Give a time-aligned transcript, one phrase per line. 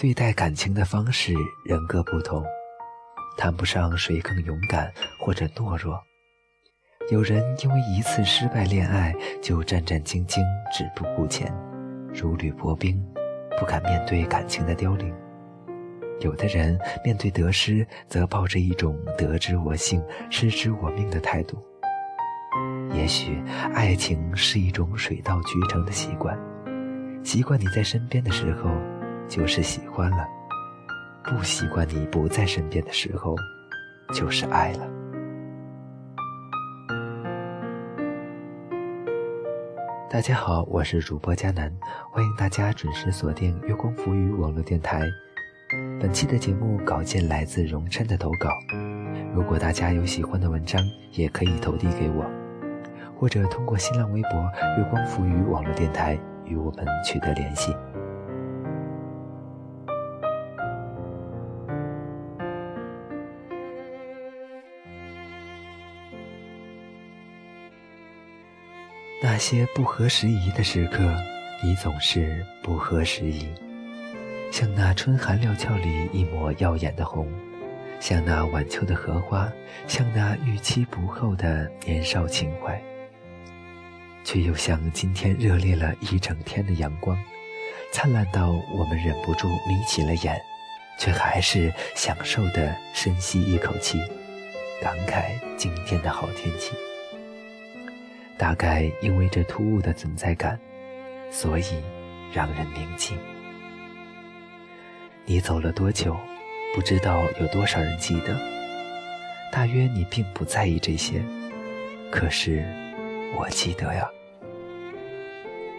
[0.00, 2.42] 对待感情的方式人各不同，
[3.36, 6.00] 谈不上谁更勇敢或者懦弱。
[7.10, 10.40] 有人因为一次失败恋爱就战战兢兢、
[10.72, 11.54] 止步不前，
[12.14, 12.98] 如履薄冰，
[13.58, 15.12] 不敢面对感情的凋零；
[16.20, 21.62] 有的人面对得失，则抱着一种得之我幸、失之我命的态度。
[22.94, 23.38] 也许
[23.74, 26.38] 爱情是一种水到渠成的习惯，
[27.22, 28.70] 习惯你在身边的时候。
[29.30, 30.28] 就是喜欢了，
[31.22, 33.36] 不习惯你不在身边的时候，
[34.12, 34.88] 就是爱了。
[40.10, 41.72] 大家好，我是主播佳楠，
[42.10, 45.08] 欢迎大家准时锁定月光浮语网络电台。
[46.00, 48.50] 本期的节目稿件来自荣琛的投稿，
[49.32, 52.28] 如果大家有喜欢的文章，也可以投递给我，
[53.16, 54.32] 或者通过新浪微博
[54.76, 57.72] 月光浮语网络电台与我们取得联系。
[69.40, 71.16] 些不合时宜的时刻，
[71.62, 73.48] 你总是不合时宜，
[74.52, 77.26] 像那春寒料峭里一抹耀眼的红，
[77.98, 79.50] 像那晚秋的荷花，
[79.86, 82.80] 像那预期不候的年少情怀，
[84.24, 87.18] 却又像今天热烈了一整天的阳光，
[87.92, 90.38] 灿烂到我们忍不住眯起了眼，
[90.98, 93.98] 却还是享受的深吸一口气，
[94.82, 96.72] 感慨今天的好天气。
[98.40, 100.58] 大概因为这突兀的存在感，
[101.30, 101.74] 所以
[102.32, 103.14] 让人铭记。
[105.26, 106.16] 你走了多久，
[106.74, 108.34] 不知道有多少人记得。
[109.52, 111.22] 大约你并不在意这些，
[112.10, 112.64] 可是
[113.36, 114.08] 我记得呀。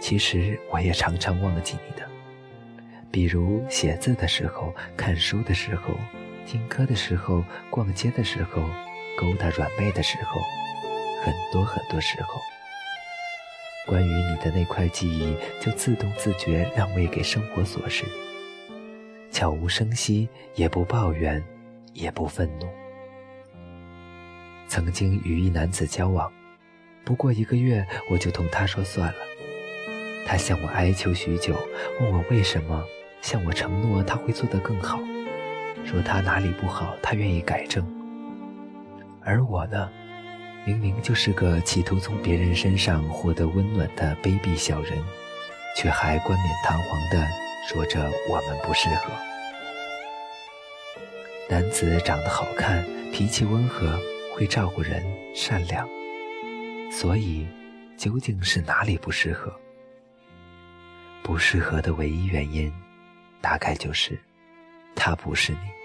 [0.00, 2.08] 其实我也常常忘记你的，
[3.10, 5.92] 比如写字的时候、看书的时候、
[6.46, 8.62] 听歌的时候、逛街的时候、
[9.18, 10.40] 勾搭软妹的时候。
[11.24, 12.38] 很多很多时候，
[13.86, 18.04] 关于你的那块记忆就自动自觉让位给生活琐事，
[19.30, 21.42] 悄无声息，也不抱怨，
[21.92, 22.66] 也不愤怒。
[24.66, 26.32] 曾经与一男子交往，
[27.04, 29.18] 不过一个月我就同他说算了。
[30.26, 31.54] 他向我哀求许久，
[32.00, 32.82] 问我为什么，
[33.20, 34.98] 向我承诺他会做得更好，
[35.84, 37.86] 说他哪里不好，他愿意改正。
[39.20, 39.90] 而我呢？
[40.66, 44.98] 明明就是个企图从别人身上获得温暖的卑鄙小人，
[45.76, 47.26] 却还冠冕堂皇地
[47.68, 49.12] 说着我们不适合。
[51.50, 52.82] 男子长得好看，
[53.12, 54.00] 脾气温和，
[54.34, 55.04] 会照顾人，
[55.34, 55.86] 善良，
[56.90, 57.46] 所以
[57.98, 59.54] 究竟是哪里不适合？
[61.22, 62.72] 不适合的唯一原因，
[63.42, 64.18] 大概就是
[64.94, 65.83] 他不是你。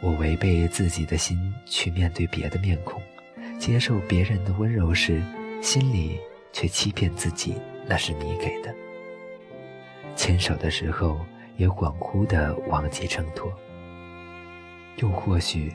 [0.00, 3.02] 我违背自己的心去面对别的面孔，
[3.58, 5.22] 接受别人的温柔时，
[5.60, 6.18] 心里
[6.52, 8.72] 却欺骗自己那是你给的。
[10.14, 11.18] 牵手的时候
[11.56, 13.52] 也恍惚的忘记挣脱，
[14.96, 15.72] 又或许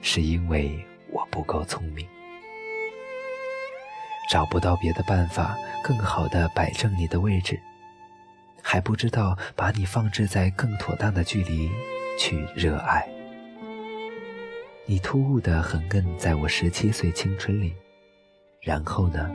[0.00, 2.04] 是因为我不够聪明，
[4.28, 7.60] 找不到别的办法更好的摆正你的位置，
[8.62, 11.70] 还不知道把你放置在更妥当的距离
[12.18, 13.08] 去热爱。
[14.90, 17.72] 你突兀的横亘在我十七岁青春里，
[18.60, 19.30] 然后呢？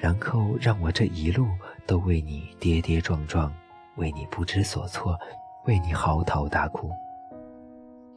[0.00, 1.46] 然后让我这一路
[1.86, 3.54] 都为你跌跌撞撞，
[3.94, 5.16] 为你不知所措，
[5.66, 6.90] 为你嚎啕大哭，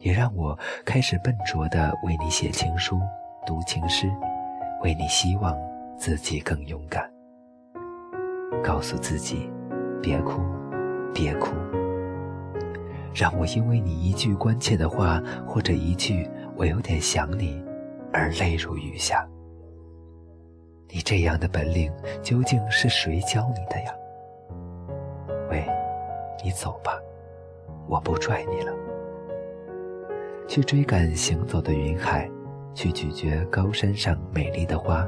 [0.00, 2.98] 也让我开始笨拙的为你写情书、
[3.46, 4.10] 读情诗，
[4.82, 5.56] 为你希望
[5.96, 7.08] 自己更勇敢，
[8.60, 9.48] 告诉自己，
[10.02, 10.42] 别哭，
[11.14, 11.54] 别哭。
[13.14, 17.62] 让我因为你一句关切的话，或者一句“我有点想你”，
[18.12, 19.26] 而泪如雨下。
[20.88, 23.92] 你这样的本领究竟是谁教你的呀？
[25.50, 25.64] 喂，
[26.42, 26.92] 你走吧，
[27.88, 28.72] 我不拽你了。
[30.48, 32.30] 去追赶行走的云海，
[32.72, 35.06] 去咀嚼高山上美丽的花，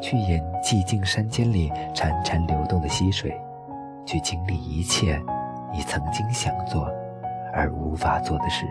[0.00, 3.38] 去饮寂静山间里潺潺流动的溪水，
[4.06, 5.22] 去经历一切
[5.72, 6.90] 你曾经想做。
[7.52, 8.66] 而无法做的事，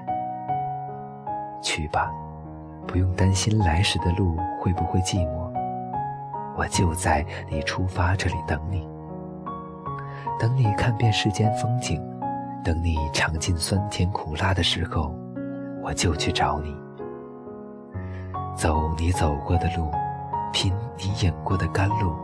[1.65, 2.13] 去吧，
[2.85, 5.51] 不用担心来时的路会不会寂寞。
[6.55, 8.87] 我就在你出发这里等你，
[10.39, 11.99] 等你看遍世间风景，
[12.63, 15.13] 等你尝尽酸甜苦辣的时候，
[15.83, 16.73] 我就去找你，
[18.55, 19.89] 走你走过的路，
[20.53, 22.15] 品你饮过的甘露，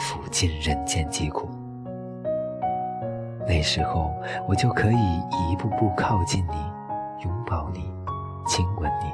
[0.00, 1.46] 抚尽人间疾苦。
[3.46, 4.12] 那时候
[4.46, 5.18] 我就可以
[5.50, 6.56] 一步步靠近你，
[7.24, 7.87] 拥抱你，
[8.48, 9.12] 亲吻你，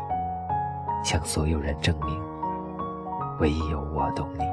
[1.03, 2.23] 向所有人证明，
[3.41, 4.45] 唯有我懂你。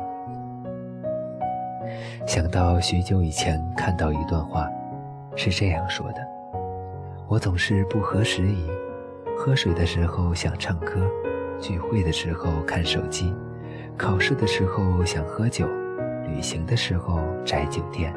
[2.26, 4.68] 想到许久以前看到一段话，
[5.36, 6.28] 是这样说的：
[7.28, 8.68] 我总是不合时宜，
[9.38, 11.08] 喝水的时候想唱歌，
[11.60, 13.32] 聚会的时候看手机，
[13.96, 15.68] 考试的时候想喝酒。
[16.28, 18.12] 旅行的时候宅酒店，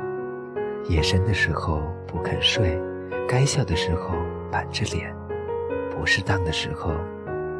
[0.88, 2.80] 夜深的时候不肯睡，
[3.28, 4.14] 该笑的时候
[4.50, 5.14] 板着脸，
[5.98, 6.92] 不适当的时候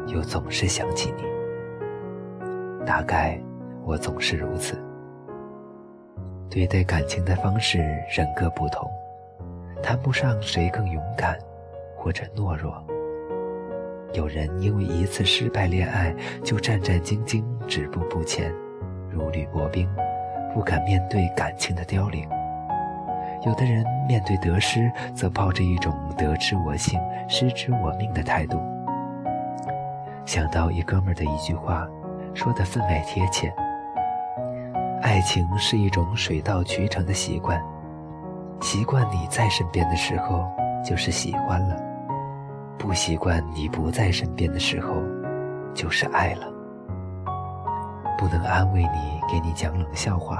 [0.07, 1.23] 又总是想起你。
[2.85, 3.39] 大概
[3.83, 4.77] 我总是如此，
[6.49, 8.89] 对待感情的方式人各不同，
[9.81, 11.37] 谈不上谁更勇敢
[11.95, 12.83] 或者懦弱。
[14.13, 18.53] 有人因为一次失败恋爱就战战兢兢、止步不前，
[19.09, 19.89] 如履薄冰。
[20.53, 22.25] 不敢面对感情的凋零，
[23.45, 26.99] 有的人面对得失，则抱着一种得之我幸，
[27.29, 28.59] 失之我命的态度。
[30.25, 31.87] 想到一哥们儿的一句话，
[32.33, 33.53] 说的分外贴切：
[35.03, 37.61] 爱情是一种水到渠成的习惯，
[38.61, 40.43] 习惯你在身边的时候
[40.83, 41.75] 就是喜欢了，
[42.79, 44.95] 不习惯你不在身边的时候
[45.75, 46.51] 就是爱了。
[48.17, 50.37] 不能安慰你，给你讲冷笑话；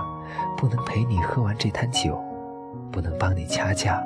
[0.57, 2.15] 不能陪你喝完这坛酒；
[2.91, 4.01] 不能帮你掐架；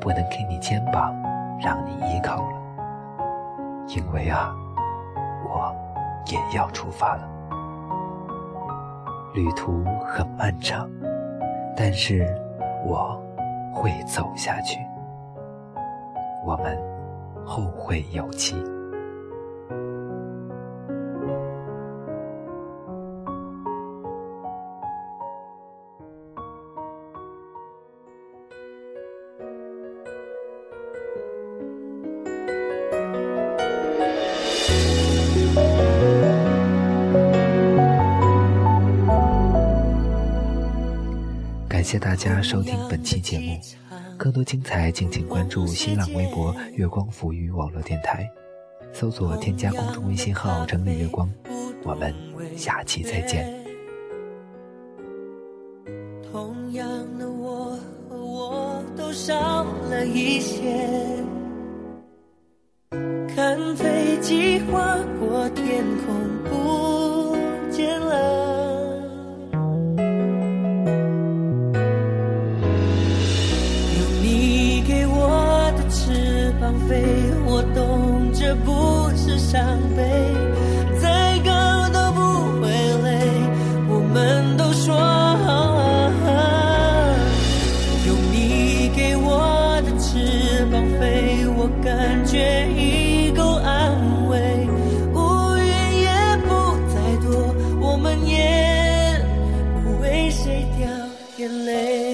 [0.00, 1.14] 不能给你肩膀，
[1.60, 2.56] 让你依靠了。
[3.88, 4.54] 因为啊，
[5.44, 5.74] 我
[6.26, 7.28] 也要出发了。
[9.34, 10.88] 旅途很漫长，
[11.76, 12.26] 但是
[12.84, 13.20] 我
[13.72, 14.78] 会走下去。
[16.44, 16.78] 我们
[17.44, 18.56] 后会有期。
[41.90, 43.58] 谢大家收听本期节目，
[44.16, 48.30] 更多精彩敬请关注新浪微博“月光抚育网络电台”，
[48.94, 51.28] 搜索添加公众微信号“整理月光”，
[51.82, 52.14] 我们
[52.56, 53.52] 下期再见。
[56.30, 56.86] 同样
[57.18, 57.76] 的我
[58.08, 60.86] 我都少了一些，
[63.34, 63.58] 看
[79.40, 80.02] 伤悲，
[81.00, 82.20] 再高都不
[82.60, 82.68] 会
[83.02, 83.08] 累。
[83.88, 84.94] 我们都说，
[88.06, 93.96] 有你给我的翅膀飞，我感觉已够安
[94.28, 94.68] 慰。
[95.14, 95.18] 乌
[95.56, 95.64] 云
[96.02, 96.06] 也
[96.46, 96.48] 不
[96.92, 96.94] 再
[97.24, 97.28] 多，
[97.80, 99.18] 我们也
[99.82, 100.86] 不为谁掉
[101.38, 102.09] 眼泪。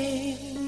[0.00, 0.59] 是掉眼泪。